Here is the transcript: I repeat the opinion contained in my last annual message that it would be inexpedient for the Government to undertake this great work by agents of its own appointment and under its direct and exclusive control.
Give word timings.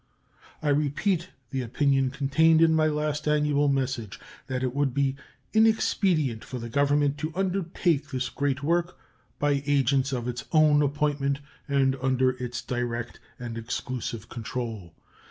I 0.63 0.69
repeat 0.69 1.29
the 1.51 1.61
opinion 1.61 2.09
contained 2.09 2.59
in 2.59 2.73
my 2.73 2.87
last 2.87 3.27
annual 3.27 3.67
message 3.67 4.19
that 4.47 4.63
it 4.63 4.73
would 4.73 4.95
be 4.95 5.15
inexpedient 5.53 6.43
for 6.43 6.57
the 6.57 6.69
Government 6.69 7.19
to 7.19 7.31
undertake 7.35 8.09
this 8.09 8.27
great 8.29 8.63
work 8.63 8.97
by 9.37 9.61
agents 9.67 10.11
of 10.11 10.27
its 10.27 10.45
own 10.51 10.81
appointment 10.81 11.39
and 11.67 11.95
under 12.01 12.31
its 12.31 12.63
direct 12.63 13.19
and 13.37 13.59
exclusive 13.59 14.27
control. 14.27 14.95